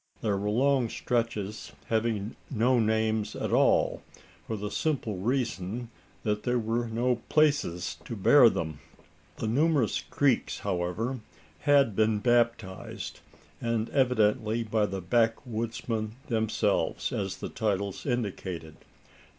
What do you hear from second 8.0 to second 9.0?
to bear them.